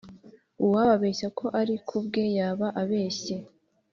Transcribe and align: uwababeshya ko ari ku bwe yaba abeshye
uwababeshya 0.65 1.27
ko 1.39 1.45
ari 1.59 1.75
ku 1.87 1.95
bwe 2.05 2.23
yaba 2.37 2.67
abeshye 2.81 3.35